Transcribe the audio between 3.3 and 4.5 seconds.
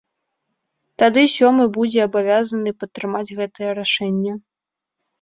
гэтае рашэнне.